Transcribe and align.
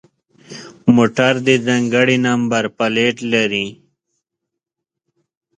موټر 0.95 1.33
د 1.47 1.49
ځانگړي 1.65 2.17
نمبر 2.27 2.63
پلیت 2.77 3.17
لري. 3.33 3.67